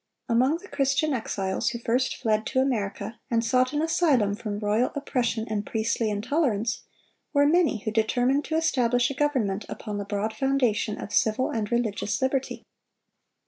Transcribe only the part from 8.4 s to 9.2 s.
to establish a